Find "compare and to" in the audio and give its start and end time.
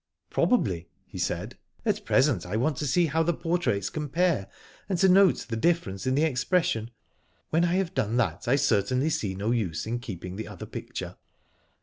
3.91-5.07